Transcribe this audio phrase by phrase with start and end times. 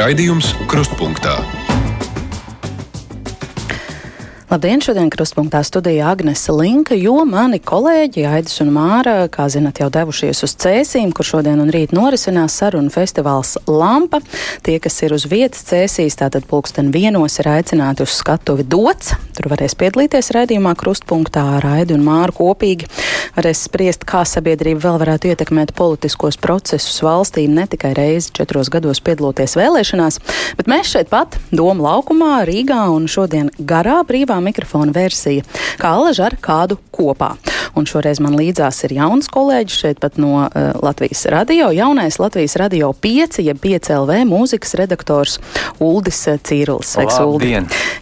[0.00, 1.59] Raidījums Krustpunktā.
[4.50, 4.80] Labdien!
[4.82, 10.42] Šodien krustpunktā studijā Agnese Linka, jo mani kolēģi Aidis un Māra, kā zinat, jau devušies
[10.42, 14.18] uz Cēsīm, kur šodien un rīt norisinās sarunu festivāls Lampa.
[14.66, 19.12] Tie, kas ir uz vietas Cēsīs, tātad pulksten vienos ir aicināti uz skatuvi dots.
[19.38, 22.90] Tur varēs piedalīties raidījumā krustpunktā ar Aidu un Māru kopīgi.
[23.38, 28.98] Varēs spriest, kā sabiedrība vēl varētu ietekmēt politiskos procesus valstī ne tikai reizi četros gados
[29.06, 30.18] piedaloties vēlēšanās,
[30.58, 35.44] bet mēs šeit pat Doma laukumā, Rīgā un šodien garā brīvā mikrofona versija,
[35.80, 37.34] kā alaža ar kādu kopā.
[37.78, 42.56] Un šoreiz man līdzās ir jauns kolēģis šeit pat no uh, Latvijas radio, jaunais Latvijas
[42.60, 45.38] radio 5, jeb 5 LV mūzikas redaktors
[45.82, 46.94] Uldis Cīrulis.
[46.96, 47.52] Sveiks, Uldi!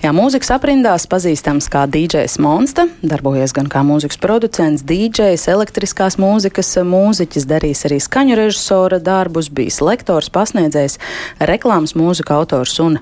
[0.03, 6.73] Jā, mūzikas aprindās pazīstams kā DJs Monsta, darbojies gan kā mūzikas producents, DJs, elektriskās mūzikas
[6.89, 10.99] mūziķis, darījis arī skaņu režisora darbus, bijis lektors, pasniedzējs,
[11.51, 12.99] reklāmas mūzika autors un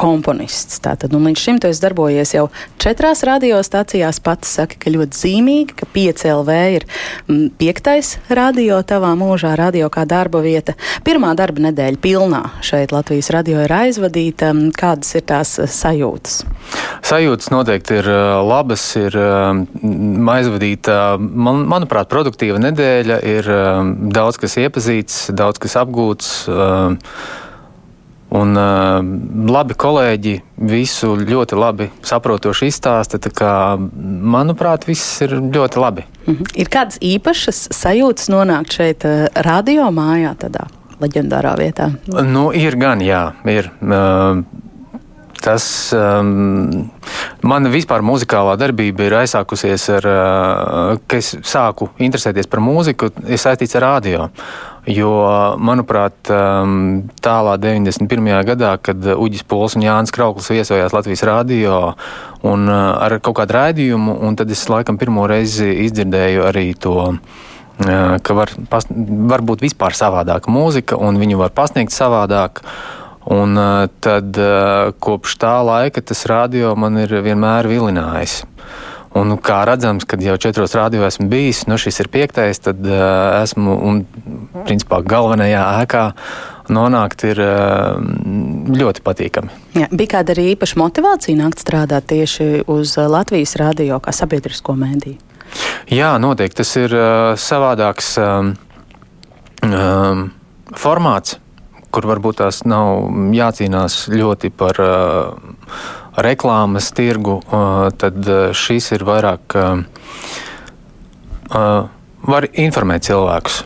[0.00, 0.80] komponists.
[0.82, 2.48] Tātad, nu, līdz šim tu esi darbojies jau
[2.80, 6.86] četrās radiostacijās, pats saka, ka ļoti zīmīgi, ka 5 LV ir
[7.28, 10.74] m, piektais radio tavā mūžā, radio kā darba vieta.
[11.06, 14.52] Pirmā darba nedēļa pilnā šeit Latvijas radio ir aizvadīta.
[14.76, 16.40] Kādas ir tās sajūtas?
[17.06, 18.08] Sajūtas noteikti ir
[18.46, 23.52] labas, ir aizvadīta, man, manuprāt, produktīva nedēļa, ir
[24.14, 26.34] daudz kas iepazīts, daudz kas apgūts.
[28.30, 29.00] Un uh,
[29.50, 30.34] labi kolēģi
[30.70, 33.18] visu ļoti labi saprotoši izstāsta.
[33.18, 33.52] Kā,
[34.36, 36.06] manuprāt, viss ir ļoti labi.
[36.26, 36.52] Mm -hmm.
[36.54, 40.68] Ir kādas īpašas sajūtas nonākt šeit, uh, radio mājā, tādā
[41.00, 41.90] leģendārā vietā?
[42.06, 43.70] Nu, ir gan, jā, ir.
[43.82, 44.44] Uh,
[45.40, 45.64] Tas
[45.96, 46.90] um,
[47.48, 53.40] man vispār muzikālā darbība ir aizsākusies ar, uh, ka es sāku interesēties par mūziku, ir
[53.40, 54.28] saistīts ar radio.
[54.88, 55.10] Jo,
[55.60, 58.30] manuprāt, um, tālā 91.
[58.48, 61.80] gadā, kad Uģis Pols un Jānis Krauklis viesojās Latvijas radio
[62.48, 66.96] un uh, ar kaut kādu raidījumu, un tad es laikam pirmo reizi izdzirdēju arī to
[67.10, 67.20] uh,
[68.22, 68.88] ka var, pas,
[69.30, 72.64] var būt vispār savādāka mūzika, un viņu var pasniegt savādāk.
[73.30, 73.52] Un
[74.00, 74.38] tad
[75.04, 78.40] kopš tā laika tas radio man ir vienmēr vilinājis.
[79.20, 83.42] Un, kā redzams, kad jau četros rādio esmu bijis, nu šis ir piektais, tad uh,
[83.42, 84.04] esmu un,
[84.66, 86.04] principā, galvenajā ēkā
[86.70, 87.40] nonākt ir
[88.78, 89.56] ļoti patīkami.
[89.74, 95.18] Jā, bija kāda arī īpaša motivācija nākt strādāt tieši uz Latvijas rādio kā sabiedrisko mēdīju?
[95.90, 96.94] Jā, noteikti tas ir
[97.42, 98.52] savādāks um,
[99.66, 100.28] um,
[100.78, 101.40] formāts
[101.90, 105.56] kur varbūt tās nav jācīnās ļoti par uh,
[106.24, 109.82] reklāmas tirgu, uh, tad uh, šis ir vairāk uh,
[112.30, 113.64] var informēt cilvēkus.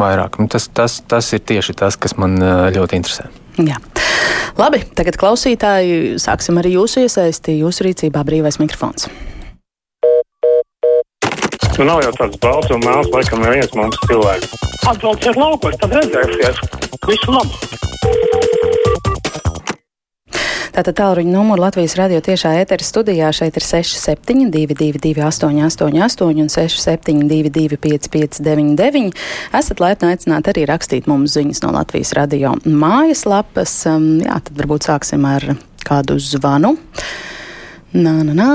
[0.00, 0.40] Vairāk.
[0.40, 2.40] Nu, tas, tas, tas ir tieši tas, kas man
[2.72, 3.28] ļoti interesē.
[3.60, 3.76] Jā.
[4.56, 7.58] Labi, tagad klausītāji, sāksim ar jūsu iesaisti.
[7.60, 9.10] Jūsu rīcībā brīvais mikrofons.
[11.80, 14.50] Nu, nav jau tāds balts un melns, laikam, neviens mums cilvēks.
[14.90, 16.60] Atbrauciet laukos, tad redzēsiet.
[17.08, 18.19] Visu labu!
[20.70, 29.10] Tātad tālruņa numuru Latvijas radio tiešā ētera studijā šeit ir 6722, 888, un 672, 559.
[29.58, 33.74] Esat laipni aicināti arī rakstīt mums ziņas no Latvijas radio mājaslapas.
[34.22, 35.48] Jā, tad varbūt sāksim ar
[35.82, 36.76] kādu zvanu.
[37.90, 38.50] Nā, nā, nā.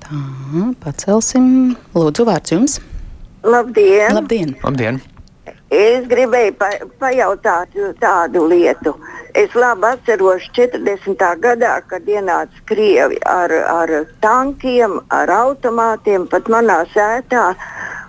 [0.00, 0.24] Tā,
[0.80, 1.76] pacelsim.
[1.92, 2.80] Lūdzu, vārds jums.
[3.44, 4.16] Labdien!
[4.16, 4.56] Labdien!
[4.64, 5.04] Labdien.
[5.70, 8.96] Es gribēju pa, pajautāt tādu lietu.
[9.38, 11.20] Es labi atceros 40.
[11.38, 13.92] gadā, kad ienāca Krievi ar, ar
[14.24, 17.52] tankiem, ar automātiem pat manā sētā.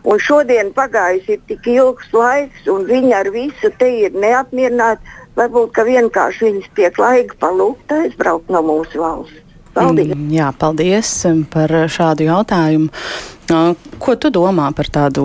[0.10, 5.20] Un šodien pagājis ir tik ilgs laiks, un viņi ar visu te ir neapmierināti.
[5.38, 9.38] Varbūt vienkārši viņas tiek laika palūgt aizbraukt no mūsu valsts.
[9.72, 10.12] Paldies!
[10.12, 11.14] Mm, jā, paldies
[11.54, 12.90] par šādu jautājumu.
[14.02, 15.24] Ko tu domā par tādu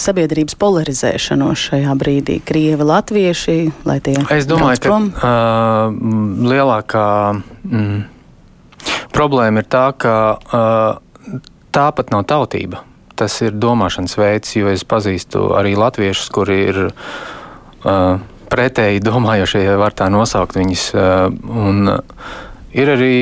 [0.00, 2.38] sabiedrības polarizēšanu šajā brīdī?
[2.46, 3.56] Krievi, latvieši,
[3.88, 5.96] lai tie Es domāju, ka uh,
[6.54, 8.02] lielākā mm,
[9.14, 11.40] problēma ir tā, ka uh,
[11.74, 12.84] tā pat nav tautība.
[13.18, 19.94] Tas ir domāšanas veids, jo es pazīstu arī latviešus, kuri ir uh, pretēji domājošie, var
[19.94, 20.86] tā nosaukt viņus.
[20.94, 21.28] Uh,
[21.68, 22.30] un, uh,
[22.74, 23.16] ir arī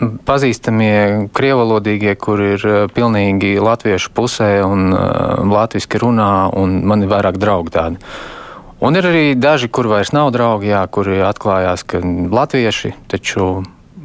[0.00, 7.40] pazīstamie krievalodīgie, kur ir pilnīgi latviešu pusē un uh, latviešu runā, un man ir vairāk
[7.40, 8.00] draugi tādi.
[8.80, 13.50] Un ir arī daži, kur vairs nav draugi, jā, kuri atklājās, ka latvieši taču.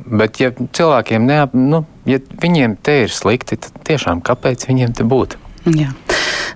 [0.05, 5.07] Bet, ja cilvēkiem neap, nu, ja viņiem te ir slikti, tad tiešām kāpēc viņiem te
[5.07, 5.37] būt?
[5.71, 5.95] Jā.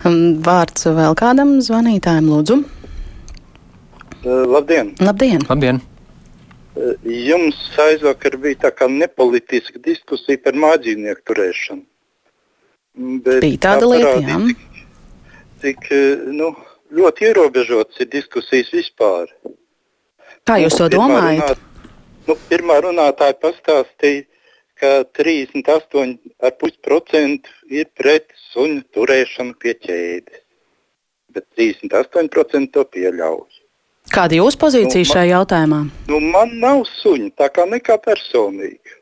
[0.05, 2.59] Um, vārds vēl kādam zvanītājam, lūdzu.
[4.27, 4.93] Labdien!
[4.99, 5.47] Labdien!
[5.47, 5.79] Labdien!
[7.03, 11.83] Jums aizvakar bija tā kā nepolitiska diskusija par mājdzīvnieku turēšanu.
[13.25, 14.37] Bet bija tāda lieta, jā.
[14.47, 14.59] Cik,
[15.63, 15.81] cik
[16.39, 16.47] nu,
[16.95, 19.25] ļoti ierobežotas ir diskusijas vispār.
[20.47, 21.41] Kā jūs to domājat?
[21.43, 21.59] Runāt,
[22.27, 24.23] nu, pirmā runātāja pastāstīja,
[24.79, 30.39] ka 38,5% ir pret suņu turēšanu pie ķēdes,
[31.35, 33.58] bet 38% to pieļauj.
[34.09, 35.79] Kāda ir jūsu pozīcija nu, šajā jautājumā?
[36.09, 38.95] Nu, man nav suņi, tā kā nekā personīga.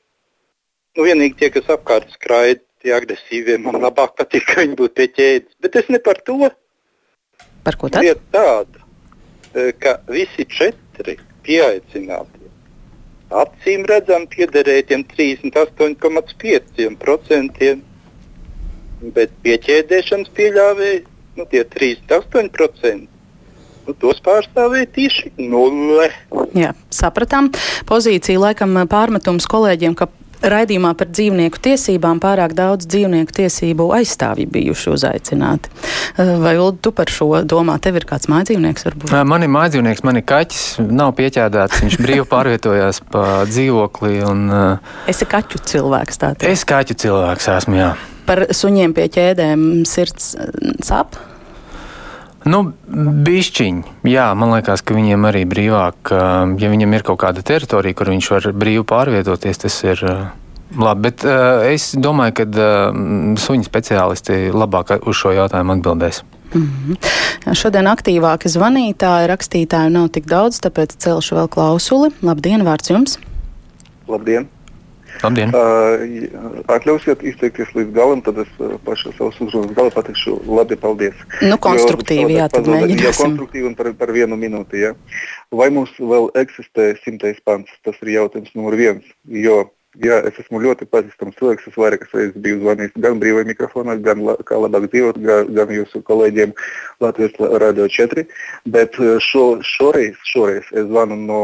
[0.97, 5.07] Nu, vienīgi tie, kas apkārt skraida, tie agresīvie, man labāk patīk, ka viņi būtu pie
[5.15, 5.53] ķēdes.
[5.63, 6.51] Bet es ne par to.
[7.63, 8.03] Par ko tad?
[8.03, 8.83] Lieta tāda,
[9.53, 11.15] e, ka visi četri
[11.47, 12.37] pieaicināti
[13.29, 17.81] acīm redzami piederēja tiem 38,5%,
[19.15, 21.01] bet pieķēdēšanas pieļāvēja
[21.37, 23.07] nu, tie 38%.
[23.87, 26.09] Nu, tos pārstāvēja tieši nulle.
[26.57, 27.47] Jā, sapratām.
[27.87, 34.91] Pozīcija laikam pārmetums kolēģiem, ka Raidījumā par dzīvnieku tiesībām pārāk daudz dzīvnieku tiesību aizstāvji bijuši
[34.93, 35.71] uzaicināti.
[36.13, 37.79] Eh, vai Ulu, tu par šo domā?
[37.81, 39.15] Tev ir kāds mājdzīvnieks varbūt?
[39.25, 44.19] Man ir mājdzīvnieks, man ir kaķis, nav pieķēdēts, viņš brīvi pārvietojās pa dzīvokli.
[44.29, 44.43] Un,
[45.07, 46.21] es esmu kaķu cilvēks.
[46.21, 46.45] Tātad.
[46.51, 47.89] Es kaķu cilvēks esmu, jā.
[48.29, 50.35] Par suņiem pie ķēdēm sirds
[50.85, 51.17] sāp?
[52.47, 52.61] Nu,
[53.27, 53.97] bišķiņi.
[54.07, 56.11] Jā, man liekas, ka viņiem arī brīvāk,
[56.61, 60.03] ja viņam ir kaut kāda teritorija, kur viņš var brīvi pārvietoties, tas ir
[60.77, 61.09] labi.
[61.09, 61.27] Bet
[61.67, 62.47] es domāju, ka
[63.43, 66.23] suņu speciālisti labāk uz šo jautājumu atbildēs.
[66.53, 67.53] Mm -hmm.
[67.53, 72.11] Šodien aktīvāki zvanītāji, rakstītāji nav tik daudz, tāpēc celšu vēl klausuli.
[72.21, 73.19] Labdien, vārds jums!
[74.07, 74.47] Labdien!
[75.23, 75.53] Labdien!
[76.71, 78.51] Atļausiet izteikties līdz galam, tad es
[78.85, 81.23] pašu savus uzrunas galu pateikšu labi, paldies.
[81.41, 83.05] Nu, konstruktīvi, jo, jā, tad mēģināsim.
[83.05, 84.93] Jā, konstruktīvi un par, par vienu minūti, jā.
[85.55, 87.71] Vai mums vēl eksistē simtais pants?
[87.87, 89.63] Tas ir jautājums numur viens, jo
[89.97, 91.67] Jā, es esmu ļoti pazīstams cilvēks.
[91.71, 95.73] Es vairākas reizes biju zvanījis gan brīvajā mikrofonā, gan la, kā labāk dzīvot, gan, gan
[95.73, 96.53] jūsu kolēģiem
[97.01, 98.27] Latvijas Radio 4.
[98.75, 101.41] Bet šo, šoreiz, šoreiz es zvanu no,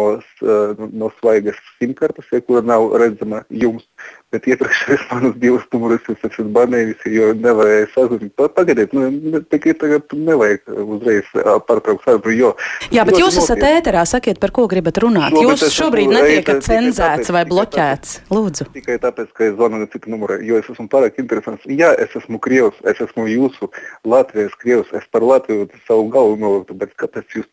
[0.94, 3.88] no svaigas simkartes, kura nav redzama jums.
[4.34, 8.32] Bet iepriekšējās manas divas numurus es esmu banējis, jo nevarēju sazvanīt.
[8.58, 11.30] Pagaidiet, nu, tikai tagad nevajag uzreiz
[11.68, 12.34] pārtraukt sarunu.
[12.34, 12.50] Jo,
[12.94, 15.36] Jā, bet jūs esat ēterā, sakiet, par ko gribat runāt.
[15.36, 18.16] Šobrīd jūs šobrīd netiekat cenzēts vai bloķēts.
[18.34, 18.68] Lūdzu.
[18.74, 21.70] Tikai tāpēc, ka es zvanu no cita numura, jo es esmu pārāk interesants.
[21.70, 23.70] Jā, es esmu Krievs, es esmu jūsu
[24.10, 27.48] Latvijas Krievs, es par Latviju savu galvu noliktu, bet kāpēc jūs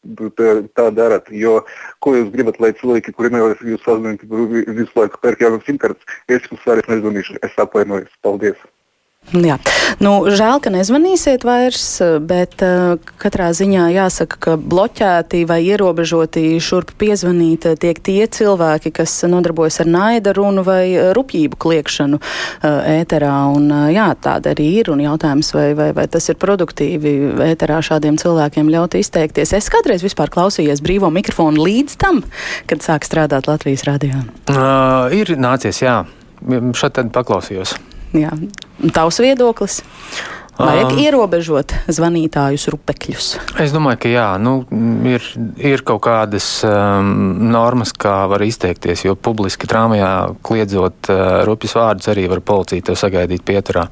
[0.76, 1.28] tā darat?
[1.28, 1.60] Jo
[2.00, 6.46] ko jūs gribat, lai cilvēki, kuri nevar jūs sazvanīt visu laiku pērk jaunas simkartes, es
[6.48, 7.40] jums vairs nezvanīšu.
[7.46, 8.12] Es atvainojos.
[8.24, 8.68] Paldies!
[9.30, 9.60] Jā.
[10.02, 11.84] Nu, žēl, ka nezvanīsiet vairs,
[12.24, 19.12] bet uh, katrā ziņā jāsaka, ka bloķēti vai ierobežoti šurp piezvanīt tiek tie cilvēki, kas
[19.30, 22.64] nodarbojas ar naida runu vai rupjību kliekšanu uh,
[22.96, 23.34] ēterā.
[23.54, 24.90] Un, uh, jā, tāda arī ir.
[24.90, 27.12] Un jautājums, vai, vai, vai tas ir produktīvi
[27.52, 29.52] ēterā šādiem cilvēkiem ļaut izteikties.
[29.54, 32.24] Es kādreiz vispār klausījos brīvo mikrofonu līdz tam,
[32.72, 34.24] kad sāk strādāt Latvijas radio.
[34.48, 36.00] Uh, ir nācies, jā.
[36.76, 37.76] Šeit tad paklausījos.
[38.16, 38.34] Jā.
[38.94, 39.80] Tavs viedoklis?
[40.60, 43.28] Vajag um, ierobežot zvanītājus rupekļus.
[43.62, 44.52] Es domāju, ka jā, nu,
[45.08, 45.24] ir,
[45.56, 47.12] ir kaut kādas um,
[47.52, 50.12] normas, kā var izteikties, jo publiski trāmajā
[50.44, 53.86] kliedzot uh, rupjas vārdus arī var policija tev sagaidīt pieturā.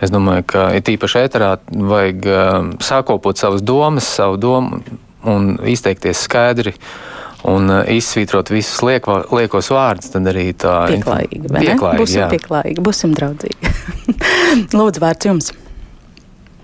[0.00, 1.50] Es domāju, ka ir tīpaši ēterā
[1.92, 4.80] vajag um, sākopot savas domas, savu domu
[5.28, 6.72] un izteikties skaidri.
[6.72, 7.13] Uh,
[7.50, 11.50] un uh, izsvītrot visus lieko, liekos vārdus, tad arī tā pieklājīgi.
[11.52, 12.28] pieklājīgi būsim jā.
[12.32, 13.72] pieklājīgi, būsim draudzīgi.
[14.78, 15.50] Lūdzu, vārds jums.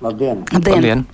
[0.00, 0.44] Labdien!
[0.54, 0.76] Labdien.
[0.76, 1.06] Labdien.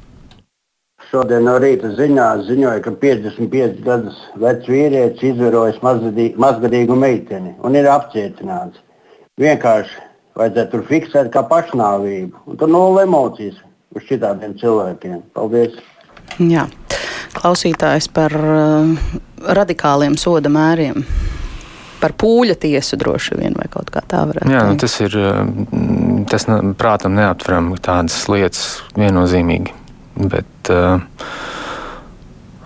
[1.07, 7.87] Šodien no rīta ziņās ziņoja, ka 55 gadus vecs vīrietis izvarojas mazgadīgu meiteni un ir
[7.91, 8.83] apcietināts.
[9.39, 10.03] Vienkārši
[10.39, 12.43] vajadzētu tur fiksēt kā pašnāvību.
[12.51, 13.61] Un tur nulle emocijas
[13.95, 15.23] uz šitādiem cilvēkiem.
[15.37, 15.79] Paldies!
[16.43, 16.67] Jā
[17.37, 18.93] klausītājs par uh,
[19.57, 21.05] radikāliem soda mēriem.
[22.01, 24.73] Par pūļa tiesu droši vien, vai kaut kā tā varētu būt.
[24.73, 28.67] Nu, tas ir, uh, tas prātam neaptveram tādas lietas
[28.99, 29.73] viennozīmīgi.
[30.17, 31.01] Bet, uh,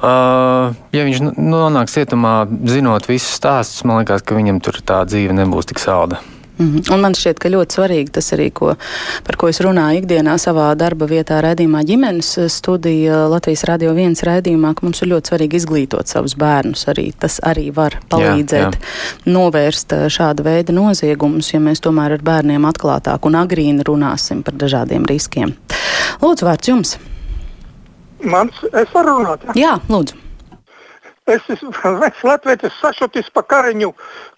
[0.03, 2.35] uh, ja viņš nonāks cietumā,
[2.71, 6.23] zinot visus stāstus, man liekas, ka viņam tur tā dzīve nebūs tik salda.
[6.61, 6.93] Mm -hmm.
[6.95, 8.75] Un man šķiet, ka ļoti svarīgi tas arī, ko,
[9.25, 14.75] par ko es runāju ikdienā savā darba vietā, redzījumā, ģimenes studija Latvijas Radio 1 redzījumā,
[14.75, 16.85] ka mums ir ļoti svarīgi izglītot savus bērnus.
[16.93, 19.33] Arī, tas arī var palīdzēt jā, jā.
[19.33, 24.55] novērst eh, šāda veida noziegumus, ja mēs tomēr ar bērniem atklātāk un agrīni runāsim par
[24.55, 25.55] dažādiem riskiem.
[26.21, 26.99] Lūdzu, vārds jums.
[28.21, 29.49] Mans, es varu runāt.
[29.49, 29.53] Ja?
[29.57, 30.20] Jā, lūdzu.
[31.31, 31.71] Es esmu
[32.27, 33.93] Latvijas sašutis pa Kariņu.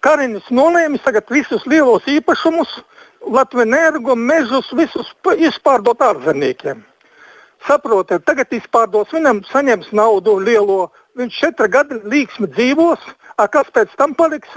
[0.05, 2.83] Kariņš nolēma tagad visus lielos īpašumus,
[3.33, 5.13] Latvijas energo mežus, visus
[5.49, 6.83] izpārdot ārzemniekiem.
[7.67, 13.05] Saprotiet, tagad izpārdos, viņam saņems naudu lielo, viņš četri gadi līksmi dzīvos,
[13.41, 14.53] A kas pēc tam paliks?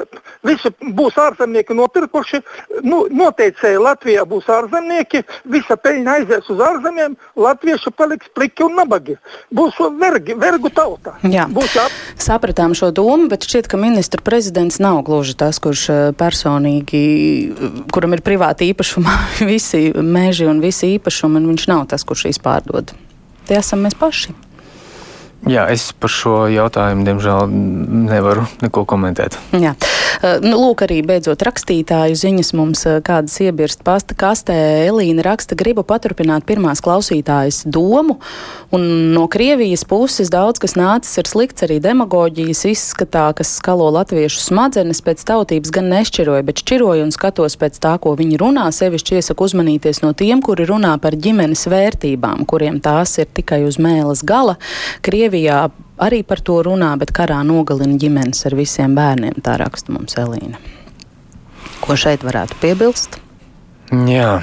[0.45, 2.41] Visi būs ārzemnieki nopirkuši.
[2.85, 9.17] Nu, noteicēji Latvijā būs ārzemnieki, visa peļņa aizies uz ārzemēm, latvieši paliks pliki un nabagi.
[9.55, 11.15] Būs vergi, vergu tauta.
[11.23, 11.87] Jā, būs jā.
[12.21, 17.03] Sapratām šo domu, bet šķiet, ka ministra prezidents nav gluži tas, kurš eh, personīgi,
[17.93, 19.17] kuram ir privāti īpašumā
[19.51, 22.95] visi meži un visi īpašumi, un viņš nav tas, kurš izpārdod.
[23.45, 24.33] Tie esam mēs paši.
[25.45, 27.51] Jā, es par šo jautājumu, diemžēl,
[28.09, 29.37] nevaru neko komentēt.
[29.53, 29.75] Jā.
[30.45, 34.55] Nu, lūk, arī beidzot rakstītāju ziņas mums kādas iebirst pasta kastē.
[34.87, 38.17] Elīna raksta, gribu paturpināt pirmās klausītājas domu,
[38.75, 44.41] un no Krievijas puses daudz kas nācis ir slikts, arī demagoģijas izskatā, kas skalo latviešu
[44.43, 49.19] smadzenes pēc tautības gan nešķiroja, bet šķiroja un skatos pēc tā, ko viņi runā, sevišķi
[49.19, 54.25] iesaku uzmanīties no tiem, kuri runā par ģimenes vērtībām, kuriem tās ir tikai uz mēles
[54.25, 54.57] gala.
[55.05, 55.67] Krievijā
[56.01, 59.39] arī par to runā, bet karā nogalina ģimenes ar visiem bērniem.
[59.45, 60.59] Tā raksta mums Elīna.
[61.83, 63.19] Ko šeit varētu piebilst?
[64.09, 64.39] Jā.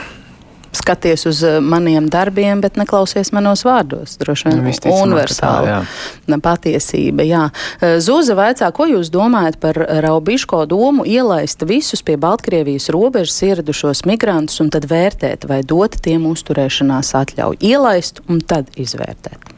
[0.73, 4.14] Skaties uz eh, maniem darbiem, bet neklausies manos vārdos.
[4.21, 7.26] Droši vien nu, universāla tā, patiesība.
[7.28, 7.42] Jā.
[7.76, 14.06] Eh, Zūza vaicā, ko jūs domājat par Raubiško domu ielaist visus pie Baltkrievijas robežas ieradušos
[14.09, 17.61] migrantus un tad vērtēt, vai dot tiem uzturēšanās atļauju.
[17.61, 19.52] Ielaist un tad izvērtēt.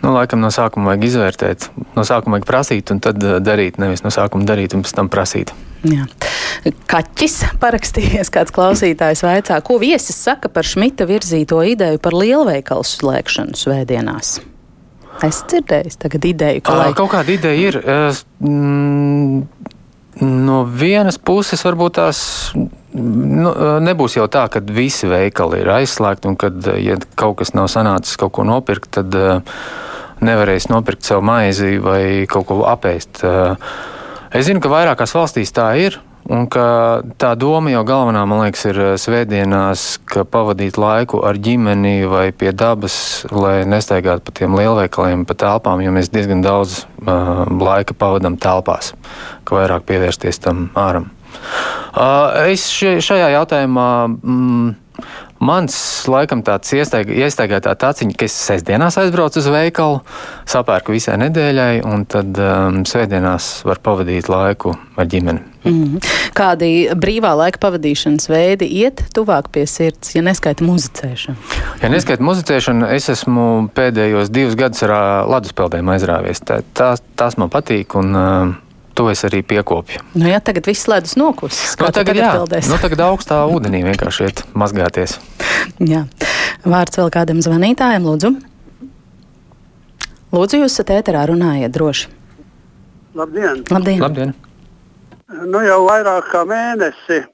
[0.00, 4.04] Nu, laikam no sākuma vajag izvērtēt, no sākuma vajag prasīt un tad eh, darīt, nevis
[4.04, 5.52] no sākuma darīt un pēc tam prasīt.
[5.86, 6.04] Jā.
[6.90, 13.56] Kaķis parakstījies, kāds klausītājs vaicā, ko viesis saka par Šmita virzīto ideju par lielveikalu slēgšanu
[13.56, 14.38] svētdienās.
[15.24, 16.76] Es dzirdēju, tagad ideju, ka.
[16.80, 16.90] Lai...
[16.96, 17.80] Kaut kāda ideja ir.
[17.80, 19.42] Es, mm,
[20.24, 22.22] no vienas puses varbūt tās
[22.94, 23.52] Nu,
[23.84, 28.18] nebūs jau tā, ka visi veikali ir aizslēgti, un kad ja kaut kas nav sanācis
[28.18, 29.14] kaut ko nopirkt, tad
[30.20, 33.22] nevarēs nopirkt sev maizi vai kaut ko apēst.
[34.34, 36.00] Es zinu, ka vairākās valstīs tā ir.
[36.30, 42.28] Un tā doma jau galvenā, man liekas, ir svētdienās, ka pavadīt laiku ar ģimeni vai
[42.30, 47.96] pie dabas, lai nestaigātu pa tiem lielveikaliem, pa telpām, jo mēs diezgan daudz uh, laika
[47.98, 48.92] pavadām telpās,
[49.42, 51.08] ka vairāk pievērsties tam āram.
[52.50, 53.90] Es šajā jautājumā.
[54.08, 54.74] Mm,
[55.40, 60.02] Mans, laikam, tāds iestaigātā taciņa, ka es sestdienās aizbraucu uz veikalu,
[60.52, 65.40] sapērku visai nedēļai, un tad um, svētdienās var pavadīt laiku ar ģimeni.
[65.64, 66.12] Mm -hmm.
[66.36, 71.36] Kādi brīvā laika pavadīšanas veidi iet tuvāk pie sirds, ja neskaita muzicēšanu?
[71.82, 76.44] Ja neskaita muzicēšanu, es esmu pēdējos divus gadus ar leduspeldēm aizrāvies.
[76.44, 77.96] Tā, tās, tās man patīk.
[77.96, 78.54] Un, uh,
[78.94, 80.02] to es arī piekopju.
[80.14, 81.76] Nu, jā, tagad viss ledus nokusis.
[81.78, 85.18] Nu, tagad, tagad, jā, nu, tagad augstā ūdenī vienkārši iet mazgāties.
[85.92, 86.04] jā.
[86.66, 88.32] Vārds vēl kādam zvanītājam, lūdzu.
[90.30, 92.10] Lūdzu, jūs esat ēterā, runājiet droši.
[93.18, 93.64] Labdien!
[93.70, 94.02] Labdien.
[94.02, 94.34] Labdien.
[95.50, 97.24] Nu, jau vairāk kā mēnesi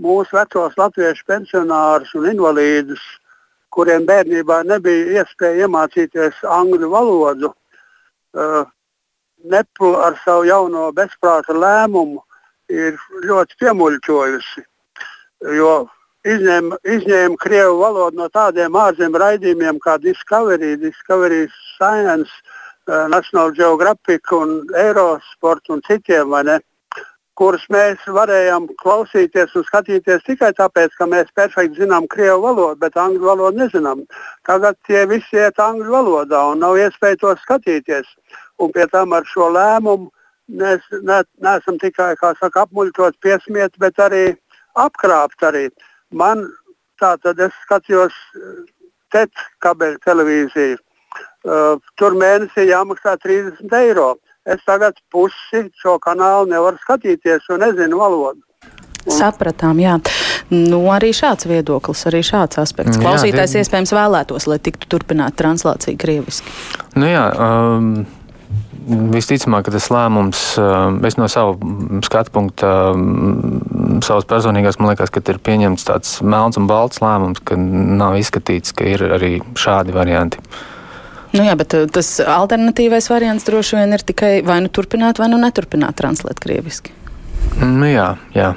[0.00, 3.02] mūsu vecos latviešu pensionārus un invalīdus,
[3.74, 8.68] kuriem bērnībā nebija iespēja iemācīties angļu valodu, uh,
[9.52, 12.22] Neplu ar savu jauno bezprāta lēmumu
[12.68, 14.64] ir ļoti piemuļķojusi.
[15.56, 15.74] Jo
[16.28, 22.30] izņēma, izņēma krievu valodu no tādiem ārzemju raidījumiem kā Discovery, Discovery Science,
[22.88, 26.34] uh, National Geographic un Eurosport un citiem,
[27.38, 32.98] kurus mēs varējām klausīties un skatīties tikai tāpēc, ka mēs perfekti zinām krievu valodu, bet
[32.98, 34.02] angļu valodu nezinām.
[34.48, 38.10] Tagad tie visi iet angļu valodā un nav iespēja to skatīties
[38.58, 40.10] un pie tam ar šo lēmumu
[40.48, 44.24] mēs ne, neesam tikai saka, apmuļķot, piesmiet, bet arī
[44.78, 45.42] apkrāpt.
[45.44, 45.68] Arī.
[46.10, 46.46] Man
[47.00, 48.60] tā tad es skatījos eh,
[49.14, 50.78] TET kabeļu televīziju.
[51.48, 54.10] Uh, tur mēnesī jāmaksā 30 eiro.
[54.44, 58.42] Es tagad pusi šo kanālu nevaru skatīties, jo nezinu valodu.
[59.06, 59.14] Un...
[59.16, 59.94] Sapratām, jā.
[60.52, 63.00] Nu, arī šāds viedoklis, arī šāds aspekts.
[63.00, 66.52] Klausītājs jā, iespējams vēlētos, lai tiktu turpināta translācija krieviski.
[67.00, 67.90] Nu jā, um,
[68.88, 71.58] Visticamāk, ka tas lēmums, eh, es no savu
[72.06, 77.42] skatu punkta, mm, savas personīgās, man liekas, ka ir pieņemts tāds melns un balts lēmums,
[77.44, 80.38] ka nav izskatīts, ka ir arī šādi varianti.
[81.32, 85.28] Nu jā, bet eh, tas alternatīvais variants droši vien ir tikai vai nu turpināt, vai
[85.28, 86.94] nu neturpināt translēt krieviski.
[87.60, 88.54] Nu jā, jā.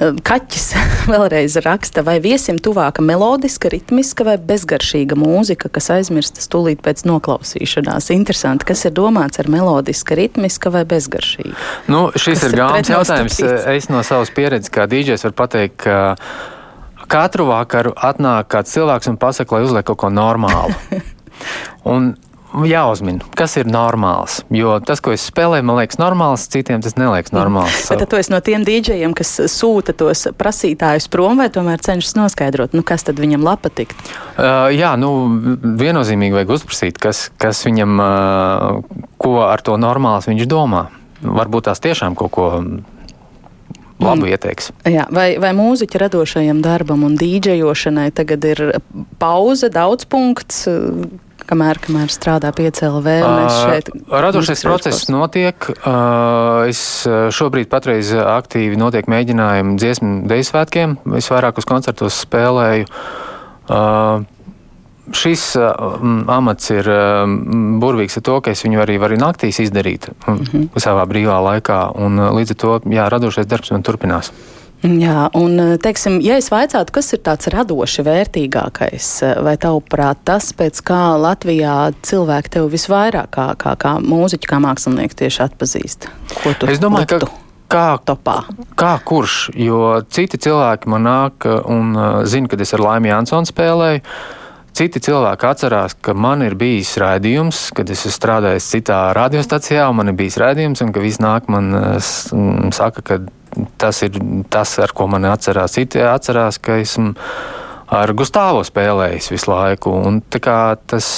[0.00, 0.66] Kaķis
[1.12, 8.08] vēlreiz raksta, vai viesim tuvāka melodiska, ritmiska vai bezgaršīga mūzika, kas aizmirstas tūlīt pēc noklausīšanās.
[8.14, 11.52] Interesanti, kas ir domāts ar melodiska, ritmiska vai bezgaršīga?
[11.92, 13.42] Nu, šis kas ir grāmatas jautājums.
[13.74, 19.20] Es no savas pieredzes kā dīdžers varu pateikt, ka katru vakaru atnāk kāds cilvēks un
[19.20, 20.72] pasaka, lai uzliek kaut ko normālu.
[21.92, 22.12] Un
[22.66, 24.40] jāuzmina, kas ir normāls.
[24.54, 27.82] Jo tas, ko es spēlēju, man liekas, normāls, citiem tas neliekas normāls.
[27.92, 32.74] Bet tu esi no tiem dīdžejiem, kas sūta tos prasītājus prom, vai tomēr cenšas noskaidrot,
[32.76, 33.98] nu, kas tad viņam lapa tikt?
[34.34, 35.12] Uh, jā, nu,
[35.80, 40.88] viennozīmīgi vajag uzprasīt, kas, kas viņam, uh, ko ar to normāls viņš domā.
[41.20, 42.50] Varbūt tās tiešām kaut ko
[44.00, 44.30] labu mm.
[44.32, 44.70] ieteiks.
[44.88, 48.62] Jā, vai, vai mūziķa radošajam darbam un dīdžejošanai tagad ir
[49.20, 50.64] pauze, daudz punkts?
[51.50, 53.16] Kamēr, kamēr strādā pie CLV.
[53.26, 55.70] Uh, radošais process notiek.
[55.82, 56.82] Uh, es
[57.36, 60.98] šobrīd patreiz aktīvi notiek mēģinājumi dziesmu deju svētkiem.
[61.18, 62.86] Es vairākus koncertos spēlēju.
[63.70, 64.26] Uh,
[65.16, 65.98] šis uh,
[66.30, 67.24] amats ir uh,
[67.82, 70.68] burvīgs ar to, ka es viņu arī varu naktīs izdarīt mm -hmm.
[70.78, 71.82] savā brīvā laikā.
[71.94, 74.32] Un, uh, līdz ar to jā, radošais darbs man turpinās.
[74.80, 79.08] Jā, un, teiksim, ja es vaicātu, kas ir tāds radoši vērtīgākais,
[79.44, 81.74] vai tavuprāt tas, pēc kā Latvijā
[82.06, 86.08] cilvēki tevi visvairāk kā, kā, kā mūziķu, kā mākslinieku tieši atpazīst?
[86.64, 87.28] Es domāju, liktu?
[87.28, 88.38] ka kā, topā.
[88.80, 91.92] kā kurš, jo citi cilvēki man nāk un
[92.24, 94.04] zina, kad es ar Laimi Jansonu spēlēju.
[94.76, 100.12] Citi cilvēki atcerās, ka man ir bijis raidījums, kad es strādāju citā radiostacijā, un man
[100.12, 101.72] ir bijis raidījums, un ka viss nāk man
[102.76, 103.18] saka, ka
[103.82, 104.20] tas ir
[104.52, 105.74] tas, ar ko man atcerās.
[105.74, 107.16] Citi atcerās, ka esmu
[107.90, 109.92] ar Gustavo spēlējis visu laiku.
[110.06, 111.10] Un, tas,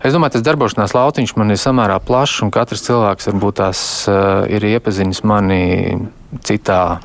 [0.00, 4.48] es domāju, tas darbošanās lauciņš man ir samērā plašs, un katrs cilvēks varbūt tās uh,
[4.48, 6.00] ir iepazinis mani
[6.46, 7.00] citā,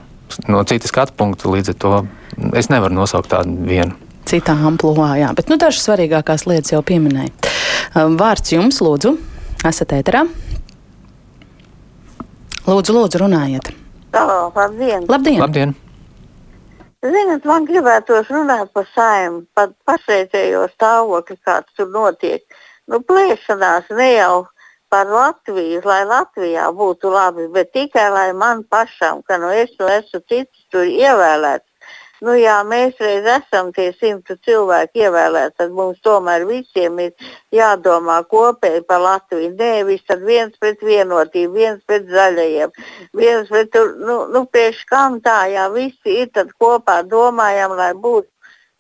[0.48, 1.51] no citas skatu punkta.
[1.51, 1.94] Līdz ar to
[2.55, 4.04] es nevaru nosaukt tādu vienu.
[4.25, 7.29] Citā amplitūdā, jā, bet nu, dažas svarīgākās lietas jau pieminēja.
[7.94, 9.14] Um, vārds jums, lūdzu,
[9.70, 10.25] esat ēterā.
[12.66, 13.70] Lūdzu, lūdzu, runājiet!
[14.16, 15.05] Halo, labdien!
[15.11, 15.42] Labdien!
[15.44, 15.75] labdien.
[17.05, 22.42] Zinat, man gribētos runāt par saimnu, par pašreizējo stāvokli, kāds tur notiek.
[22.90, 24.46] Nu, plēšanās ne jau
[24.90, 29.90] par Latviju, lai Latvijā būtu labi, bet tikai lai man pašam, ka nu es nu
[29.92, 31.68] esmu cits tur ievēlēts,
[32.23, 38.21] nu, jā, mēs reiz esam tie simtu cilvēki ievēlēti, tad mums tomēr visiem ir jādomā
[38.31, 39.53] kopēji par Latviju.
[39.59, 42.75] Nevis tad viens pret vienotību, viens pret zaļajiem,
[43.17, 47.91] viens pret, tur, nu, nu priekš kam tā, jā, visi ir tad kopā domājam, lai
[47.93, 48.29] būtu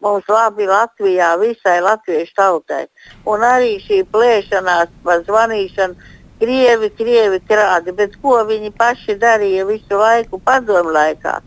[0.05, 2.85] mums labi Latvijā, visai latviešu tautai.
[3.25, 6.13] Un arī šī plēšanās par zvanīšanu.
[6.35, 11.37] Krievi, krievi krādi, bet ko viņi paši darīja visu laiku padomu laikā?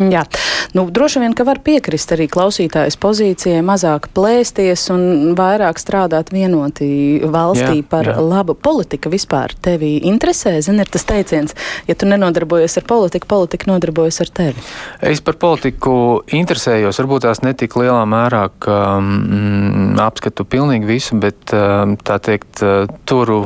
[0.00, 0.22] Jā,
[0.72, 5.02] nu, droši vien, ka var piekrist arī klausītājas pozīcijai, mazāk plēsties un
[5.36, 8.14] vairāk strādāt vienotī valstī jā, par jā.
[8.16, 9.52] labu politiku vispār.
[9.60, 11.52] Tevi interesē, zini, ir tas teiciens,
[11.84, 14.64] ja tu nenodarbojies ar politiku, politika nodarbojas ar tevi.
[15.04, 15.94] Es par politiku
[16.32, 22.64] interesējos, varbūt tās netik lielā mērā, ka mm, apskatu pilnīgi visu, bet tā teikt,
[23.04, 23.42] turu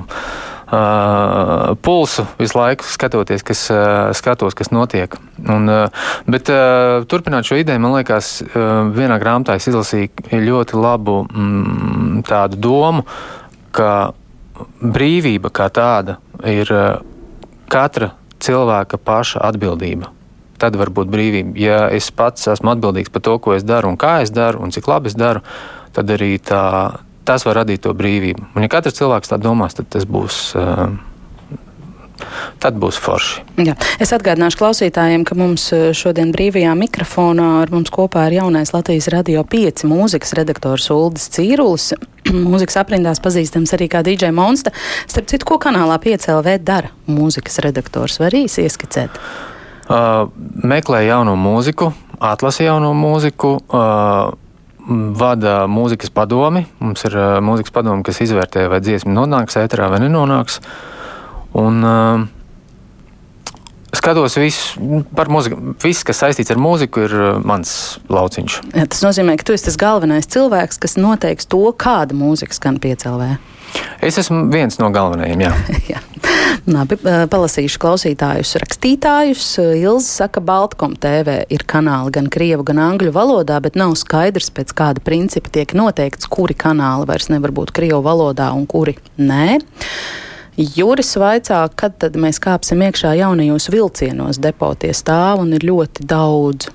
[0.75, 5.15] uh, pulsu visu laiku skatoties, kas, uh, skatos, kas notiek.
[5.47, 10.81] Un, uh, bet uh, turpināt šo ideju, man liekas, uh, vienā grāmatā es izlasīju ļoti
[10.81, 13.07] labu mm, tādu domu,
[13.75, 14.13] ka
[14.83, 16.99] brīvība kā tāda ir uh,
[17.71, 18.13] katra
[18.45, 20.11] cilvēka paša atbildība.
[20.61, 21.57] Tad var būt brīvība.
[21.59, 24.75] Ja es pats esmu atbildīgs par to, ko es daru un kā es daru un
[24.75, 25.43] cik labi es daru,
[25.95, 26.63] tad arī tā,
[27.25, 28.53] tas var radīt to brīvību.
[28.55, 30.45] Un, ja katrs cilvēks tā domās, tad tas būs.
[30.59, 30.95] Uh,
[32.63, 33.43] tad būs forši.
[33.67, 33.75] Jā.
[34.03, 39.11] Es atgādināšu klausītājiem, ka mums eh, šodien brīvajā mikrofonā ar mums kopā ir jaunais Latvijas
[39.13, 41.93] radio 5 mūzikas redaktors Uldis Cīrulis.
[42.53, 44.73] mūzikas aprindās pazīstams arī kā DJ Monsta.
[45.11, 48.21] Starp citu, ko kanālā 5LV dara mūzikas redaktors?
[48.23, 49.21] Var īsi ieskicēt?
[49.85, 50.31] Uh,
[50.65, 53.59] meklē jauno mūziku, atlasa jauno mūziku.
[53.69, 54.33] Uh,
[54.89, 56.67] vada mūzikas padomi.
[56.83, 60.61] Mums ir uh, mūzikas padomi, kas izvērtē, vai dziesma nonāks ēterā vai nenonāks.
[61.57, 62.25] Un, uh,
[63.95, 65.77] Skatos visu par mūziku.
[65.81, 67.15] Viss, kas saistīts ar mūziku, ir
[67.47, 67.71] mans
[68.13, 68.57] lauciņš.
[68.75, 72.81] Ja, tas nozīmē, ka tu esi tas galvenais cilvēks, kas noteiks to, kāda mūzika skan
[72.83, 73.37] piecēlē.
[74.05, 75.47] Es esmu viens no galvenajiem.
[75.47, 75.55] Jā.
[75.95, 76.03] jā.
[76.65, 76.97] Labi,
[77.29, 79.47] palasīšu klausītājus, rakstītājus.
[79.77, 84.73] Ilza saka, Baltkom TV ir kanāli gan krievu, gan angļu valodā, bet nav skaidrs, pēc
[84.77, 89.59] kāda principa tiek noteikts, kuri kanāli vairs nevar būt krievu valodā un kuri nē.
[90.55, 96.71] Juris vaicā, kad tad mēs kāpsim iekšā jaunajos vilcienos, depoties stāv un ir ļoti daudz.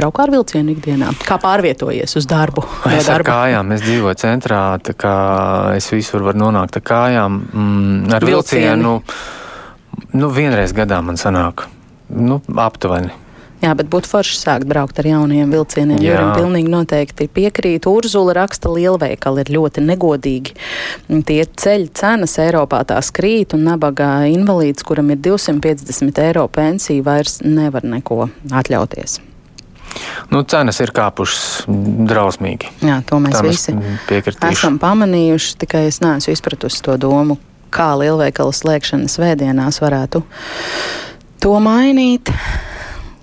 [0.00, 1.12] Braukā ar vilcienu ikdienā.
[1.28, 2.64] Kā pārvietojies uz darbu?
[3.00, 5.14] Es ar kājām, es dzīvoju centrā, tā kā
[5.76, 7.40] es visur varu nonākt ar kājām.
[7.52, 8.76] Mm, ar Vilcieni.
[8.80, 8.94] vilcienu,
[10.20, 11.66] nu, vienreiz gadā man sanāk,
[12.10, 13.12] nu, aptuveni.
[13.60, 16.00] Jā, bet būtu forši sākt braukt ar jauniem vilcieniem.
[16.00, 17.84] Jā, Jurim pilnīgi noteikti piekrīt.
[17.90, 20.56] Urzula raksta, lielveikali ir ļoti negodīgi.
[21.28, 27.42] Tie ceļu cenas Eiropā tās krīt, un nabaga invalīds, kuram ir 250 eiro pensija, vairs
[27.44, 29.20] nevar neko atļauties.
[30.30, 31.66] Nu, cenas ir kāpušas
[32.10, 32.70] drausmīgi.
[32.86, 33.74] Jā, to mēs Tam visi
[34.08, 34.52] piekritīšu.
[34.52, 37.38] esam pamanījuši, tikai es neesmu izpratusi to domu,
[37.74, 40.22] kā lielveikalu slēgšana svētdienās varētu
[41.42, 42.32] to mainīt.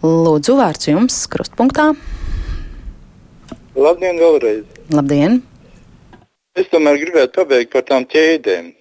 [0.04, 1.90] Lūdzu, vārds jums krustpunktā.
[3.78, 4.64] Labdien, vēlreiz!
[4.94, 5.42] Labdien!
[6.58, 8.72] Es tomēr gribētu pabeigt par tām ķēdēm.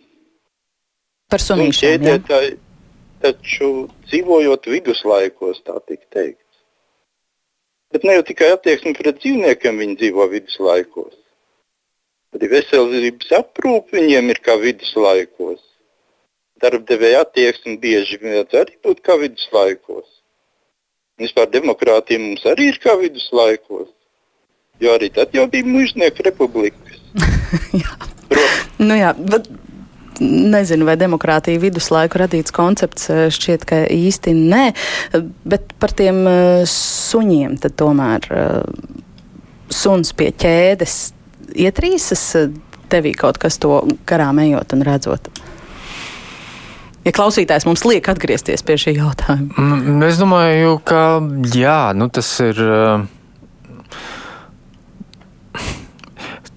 [1.32, 1.98] Par sunīšiem, jā.
[1.98, 2.54] ķēdētāji
[3.22, 3.70] taču
[4.08, 6.45] dzīvojot viduslaikos, tā tik teikt.
[7.94, 11.14] Bet ne jau tikai attieksme pret dzīvniekiem viņi dzīvo viduslaikos.
[12.36, 15.62] Arī veselības aprūpe viņiem ir kā viduslaikos.
[16.60, 20.08] Darbdevēja attieksme bieži vien arī būt kā viduslaikos.
[21.20, 23.88] Vispār demokrātija mums arī ir kā viduslaikos.
[24.80, 27.00] Jo arī tad jau bija mužnieku republikas.
[28.76, 29.46] Nu jā, bet
[30.22, 34.64] nezinu, vai demokrātija viduslaiku radīts koncepts eh, šķiet, ka īsti nē,
[35.44, 38.62] bet par tiem eh, suņiem tad tomēr eh,
[39.72, 40.96] suns pie ķēdes
[41.56, 42.22] ietrīsas
[42.92, 45.30] tevī kaut kas to garām ejot un redzot.
[47.06, 51.20] Ja klausītājs mums liek atgriezties pie šī jautājuma, Mm, Es domāju, ka
[51.54, 52.58] jā, nu tas ir.
[52.58, 53.06] uh,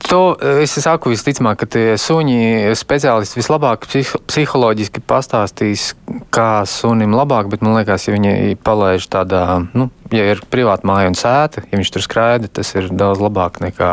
[0.10, 5.92] To es saku visticamāk, ka tie suņi speciālisti vislabāk psiho psiholoģiski pastāstīs,
[6.34, 9.44] kā sunim labāk, bet man liekas, ja viņi palaiž tādā,
[9.78, 13.62] nu, ja ir privāta māja un sēta, ja viņš tur skraida, tas ir daudz labāk
[13.62, 13.92] nekā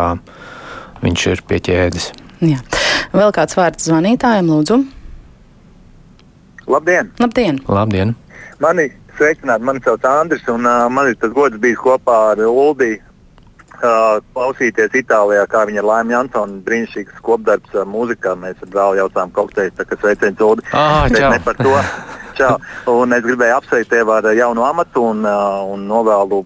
[1.05, 2.09] viņš ir pie ķēdes.
[2.41, 2.63] jā.
[3.13, 4.79] Vēl kāds vārds zvanītājiem, lūdzu.
[6.73, 7.13] Labdien!
[7.21, 7.61] Labdien!
[7.69, 8.17] Labdien!
[8.65, 12.95] Mani sveicināti, mani sauc Andris, un uh, man ir tas gods bijis kopā ar Uldi
[12.97, 13.06] uh,
[13.81, 18.35] klausīties Itālijā, kā viņa ir Laima Jansona brīnišķīgs kopdarbs mūzikā.
[18.41, 20.67] Mēs ar brāli jautājām kokteļus, tā kā sveiciens Uldi.
[20.73, 21.73] Ah, ne par to.
[22.39, 22.57] Čau.
[22.93, 26.43] Un es gribēju apsveikt tevi ar jaunu amatu un, un novēlu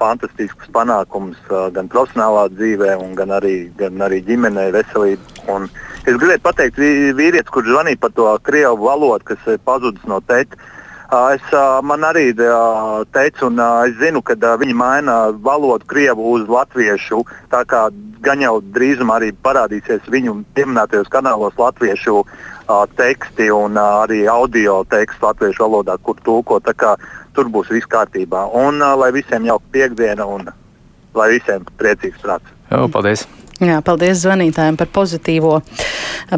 [0.00, 1.36] fantastiskus panākumus
[1.76, 5.44] gan profesionālā dzīvē, un gan arī, gan arī ģimenē, veselību.
[5.52, 5.68] Un
[6.06, 10.18] es gribēju pateikt, vī- vīrietis, kurš zvanīja par to krievu valodu, kas ir pazudis no
[10.24, 10.56] tēta.
[11.10, 11.42] Es
[11.82, 12.28] man arī
[13.10, 17.24] teicu, un es zinu, ka viņi maina valodu krievu uz latviešu.
[17.50, 17.88] Tā kā
[18.22, 22.22] gan jau drīzumā arī parādīsies viņu pieminētajos kanālos latviešu
[22.94, 26.60] teksti un arī audio teksti latviešu valodā, kur tulko.
[26.62, 26.94] Tā kā
[27.34, 28.46] tur būs viss kārtībā.
[28.54, 30.46] Un lai visiem jauka piekdiena un
[31.14, 32.54] lai visiem priecīgs prāts.
[32.70, 33.26] Jā, paldies!
[33.60, 35.58] Jā, paldies zvanītājiem par pozitīvo,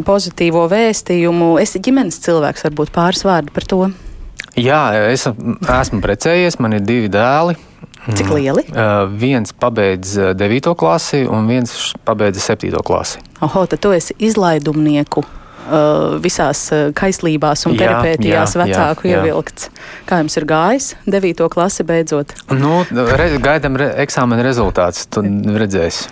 [0.03, 1.53] pozitīvo vēstījumu.
[1.61, 3.79] Es esmu ģimenes cilvēks, varbūt pāris vārdi par to.
[4.59, 7.55] Jā, es esmu precējies, man ir divi dēli.
[8.03, 8.65] Cik lieli?
[8.69, 10.73] Uh, viens pabeidz 9.
[10.77, 11.71] klasi, un viens
[12.05, 12.73] pabeidz 7.
[12.85, 13.21] klasi.
[13.45, 15.23] Oho, tad tu esi izlaidumnieku.
[15.63, 19.21] Uh, visās kaislībās un Jā, peripētījās jā, jā, vecāku jā.
[19.21, 19.69] ievilkts.
[20.09, 20.89] Kā jums ir gājis?
[21.07, 21.45] 9.
[21.53, 22.35] klase beidzot.
[22.51, 26.03] Nu, re, gaidām re, eksāmena rezultātus, tad redzēs.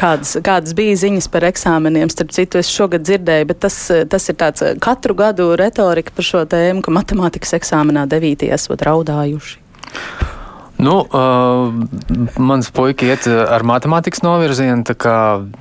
[0.00, 2.08] Kādas, kādas bija ziņas par eksāmeniem?
[2.12, 3.76] Starp citu, es šogad dzirdēju, bet tas,
[4.08, 8.46] tas ir tāds uh, katru gadu retorika par šo tēmu, ka matemātikas eksāmenā 9.
[8.56, 9.58] esot raudājuši.
[10.80, 11.68] Nu, uh,
[12.40, 15.16] mans puika iet uh, ar matemātikas novirzienu, tā kā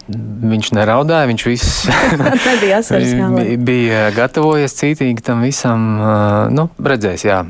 [0.07, 1.73] viņš neraudāja, viņš viss
[2.47, 3.43] Nebija asaras galā.
[3.43, 5.89] bi- bija gatavojies cītīgi tam visam.
[5.99, 7.41] Uh, nu, redzēs, jā.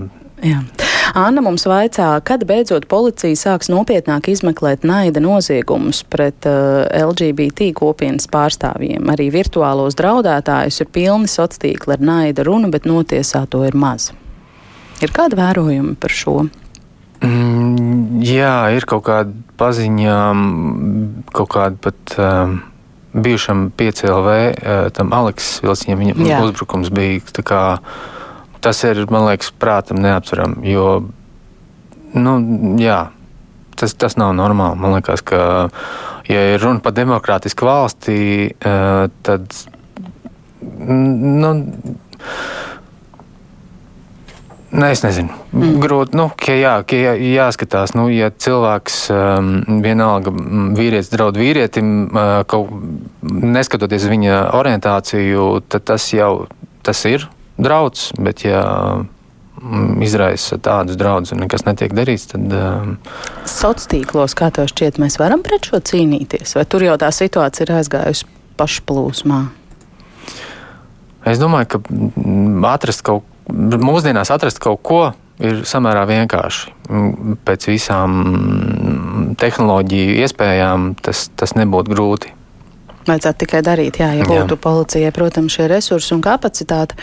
[0.42, 0.64] Jā.
[1.18, 8.30] Anna mums vaicā, kad beidzot policija sāks nopietnāk izmeklēt naida noziegumus pret uh, LGBT kopienas
[8.32, 9.10] pārstāvjiem.
[9.14, 14.12] Arī virtuālos draudētājus ir pilni sociālo tīkli ar naida runu, bet notiesāto ir maz.
[15.02, 16.36] Ir kādi vērojumi par šo?
[17.26, 22.60] Mm, jā, ir kaut kāda paziņa, mm, kaut kāda pat um,
[23.14, 26.16] bijušam 5LV, uh, tam Aleks Vilciņam, Jā.
[26.20, 27.24] viņa uzbrukums bija.
[27.36, 27.62] tā Kā,
[28.62, 30.92] tas ir, man liekas, prātam neaptveram, jo,
[32.18, 32.36] nu,
[32.82, 33.08] jā.
[33.80, 34.76] Tas, tas nav normāli.
[34.76, 35.42] Man liekas, ka,
[36.28, 38.20] ja ir runa par demokrātisku valsti,
[38.60, 39.48] uh, tad.
[40.60, 41.54] Nu,
[44.70, 45.34] Nē, es nezinu.
[45.50, 45.80] Mm.
[45.82, 49.48] Grūti, nu, ka jā, ka jā, jāskatās, nu, ja cilvēks um,
[49.82, 52.70] vienalga mm, vīrietis draud vīrietim, uh, kaut,
[53.26, 56.34] neskatoties viņa orientāciju, tad tas jau,
[56.86, 57.26] tas ir
[57.60, 58.64] draudz, bet ja
[59.62, 62.48] mm, izraisa tādus draudus un nekas netiek darīts, tad.
[62.50, 62.98] Um,
[63.46, 67.68] Sociālos tīklos, kā tev šķiet, mēs varam pret šo cīnīties, vai tur jau tā situācija
[67.68, 69.44] ir aizgājusi pašplūsmā?
[71.30, 75.04] Es domāju, ka mm, atrast kaut, mūsdienās atrast kaut ko
[75.40, 76.74] ir samērā vienkārši.
[76.90, 78.20] Mm, pēc visām
[79.40, 82.34] tehnoloģiju iespējām tas, tas nebūtu grūti.
[83.10, 84.62] Vajadzētu tikai darīt, jā, ja būtu jā.
[84.64, 86.98] policijai, protams, šie resursi un kapacitāte.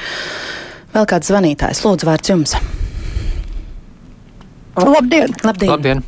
[0.94, 2.58] Vēl kāds zvanītājs, lūdzu, vārds jums.
[4.76, 5.32] Labdien!
[5.42, 5.72] Labdien.
[5.72, 6.04] Labdien.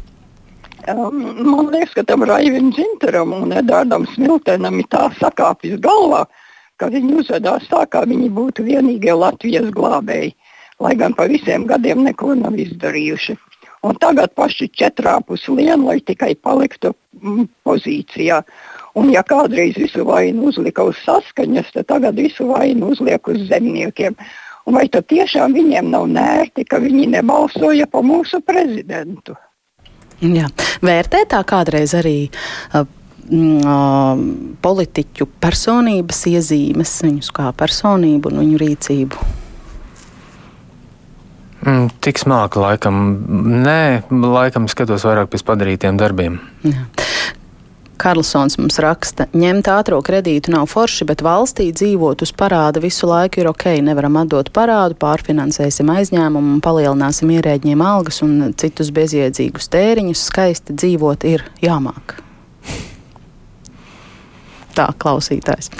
[0.89, 6.23] Um, man liekas, ka tam Raivim Zinteram un Edārdam Smiltenam ir tā sakāpjas galvā,
[6.81, 10.33] ka viņi uzvedās tā, kā viņi būtu vienīgie Latvijas glābēji,
[10.81, 13.37] lai gan pa visiem gadiem neko nav izdarījuši.
[13.85, 18.41] Un tagad paši četrāpus lien, lai tikai paliktu mm, pozīcijā.
[18.99, 24.17] Un ja kādreiz visu vainu uzlika uz saskaņas, tad tagad visu vainu uzliek uz zemniekiem.
[24.69, 29.37] Un vai tad tiešām viņiem nav nērti, ka viņi nebalsoja pa mūsu prezidentu?
[30.21, 30.49] Jā.
[30.83, 34.23] Vērtē tā kādreiz arī uh, uh,
[34.67, 39.29] politiķu personības iezīmes, viņus kā personību un viņu rīcību.
[41.59, 42.99] Mm, tik smalki, laikam,
[43.65, 43.81] nē,
[44.11, 46.39] laikam skatos vairāk pēc padarītiem darbiem.
[46.67, 46.85] Jā.
[47.99, 53.43] Karlsons mums raksta, ņemt ātrā kredītu nav forši, bet valstī dzīvot uz parāda visu laiku
[53.43, 53.67] ir ok.
[53.85, 60.25] Nevaram atdot parādu, pārfinansēsim aizņēmumu palielināsim ierēģiem algas un citus bezjēdzīgus tēriņus.
[60.31, 62.19] Skaisti dzīvot ir jāmāk
[64.79, 65.73] tā klausītājs.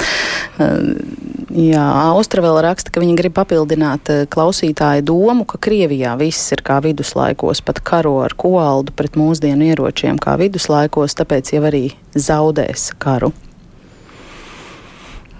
[1.49, 1.81] Jā,
[2.13, 7.63] Austra vēl raksta, ka viņi grib papildināt klausītāju domu, ka Krievijā viss ir kā viduslaikos,
[7.65, 13.33] pat karo ar koaldu pret mūsdienu ieročiem kā viduslaikos, tāpēc jau arī zaudēs karu.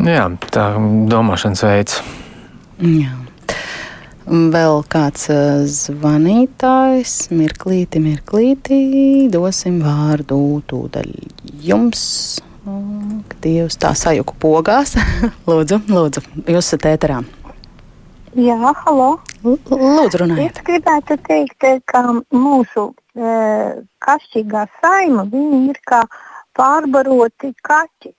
[0.01, 0.71] Jā, tā
[1.13, 2.01] domāšanas veids.
[2.81, 3.13] Jā.
[4.29, 5.29] Vēl kāds
[5.77, 8.83] zvanītājs, mirklīti, mirklīti,
[9.33, 11.17] dosim vārdu tūdaļ
[11.65, 12.05] jums.
[13.43, 14.97] Dievs, tā sajuku pogās.
[15.49, 17.23] lūdzu, lūdzu, jūs esat ēterā.
[18.39, 19.11] Jā, halo.
[19.43, 20.59] Lūdzu, runājiet.
[20.59, 22.03] Es gribētu teikt, ka
[22.35, 23.35] mūsu e,
[24.05, 26.03] kašķīgā saima, viņi ir kā
[26.59, 28.15] pārbaroti kaķi.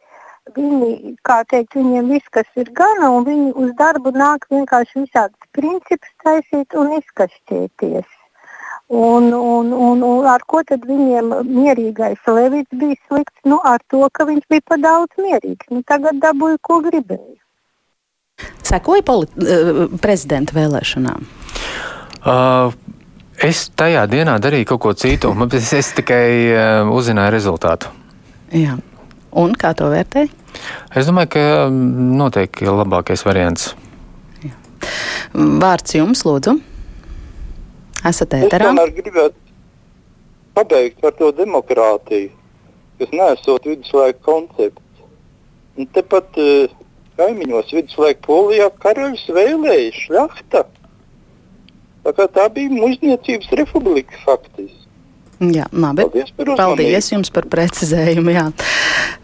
[0.56, 5.52] Viņi, kā teikt, viņiem viss, kas ir gana, un viņi uz darbu nāk vienkārši visādus
[5.54, 8.19] principus taisīt un izkašķēties.
[8.90, 13.38] Un, un, un, un ar ko tad viņiem mierīgais Levits bija slikts?
[13.46, 15.68] Nu, ar to, ka viņš bija pa daudz mierīgs.
[15.70, 17.38] Nu, tagad dabūja, ko gribēja.
[18.66, 21.28] Sekoja uh, prezidenta vēlēšanām?
[22.26, 22.74] Uh,
[23.46, 25.36] es tajā dienā darīju kaut ko citu.
[25.54, 27.94] Es, es tikai uh, uzzināju rezultātu.
[28.58, 28.80] Jā.
[29.38, 30.34] Un kā to vērtēji?
[30.98, 33.76] Es domāju, ka noteikti ir labākais variants.
[34.42, 34.56] Jā.
[35.62, 36.58] Vārds jums, lūdzu.
[38.08, 38.70] Esat ēterā?
[38.70, 39.36] Es tomēr gribētu
[40.56, 42.32] pabeigt par to demokrātiju,
[43.00, 45.04] kas nesot viduslaika koncepts.
[45.80, 46.72] Un tepat uh,
[47.20, 50.66] kaimiņos viduslaika polijā karaļus vēlēja šļakta.
[52.10, 54.86] Tā, tā bija mužniecības republika faktiski.
[55.40, 56.04] Jā, labi.
[56.04, 58.34] Paldies, par Paldies jums par precizējumu.
[58.36, 58.50] Jā.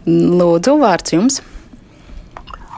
[0.08, 1.42] Lūdzu, vārds jums.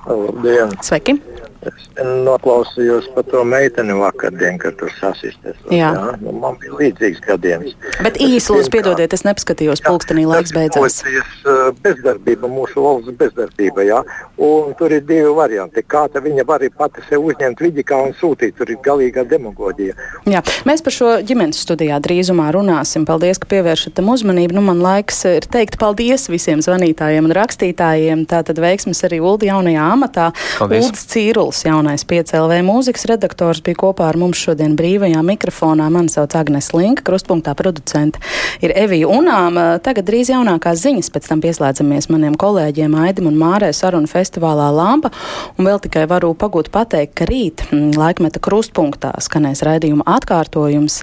[0.09, 0.73] Labdien!
[0.83, 1.19] Sveiki!
[1.67, 5.57] Es noklausījos par to meiteni vakardien, kad tur sasisties.
[5.75, 5.91] Jā.
[5.91, 7.75] jā nu, man bija līdzīgs gadījums.
[8.05, 11.01] Bet īsi lūdzu piedodiet, es nepaskatījos pulkstenī, laiks beidzās.
[11.03, 13.99] Uh, bezdarbība, mūsu valsts bezdarbība, jā.
[14.39, 15.83] Un tur ir divi varianti.
[15.83, 19.99] Kā ta viņa var pati sev uzņemt vidikā un sūtīt, tur ir galīgā demagoģija.
[20.31, 23.09] Jā, mēs par šo ģimenes studijā drīzumā runāsim.
[23.09, 24.55] Paldies, ka pievēršat tam uzmanību.
[24.61, 28.25] Nu, man laiks ir teikt paldies visiem zvanītājiem un rakstītājiem.
[28.31, 30.31] Tātad veiksmes arī Uldi jaunajā amatā.
[30.69, 35.87] Uldis Cīruls Pauls, jaunais 5LV mūzikas redaktors, bija kopā ar mums šodien brīvajā mikrofonā.
[35.89, 38.21] Mani sauc Agnes Linka, krustpunktā producente
[38.61, 39.57] ir Evija Unām.
[39.81, 45.09] Tagad drīz jaunākās ziņas, pēc tam pieslēdzamies maniem kolēģiem Aidim un Mārē sarunu festivālā Lampa.
[45.57, 51.01] Un vēl tikai varu pagūt pateikt, ka rīt mm, laikmeta krustpunktā skanēs raidījuma atkārtojums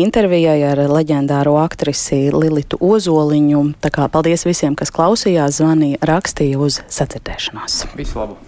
[0.00, 3.66] intervijai ar leģendāro aktrisi Lilitu Ozoliņu.
[3.84, 7.82] Tā kā paldies visiem, kas klausījās, zvanīja, rakstīja uz sacirdēšanos.
[8.00, 8.44] Visu labu!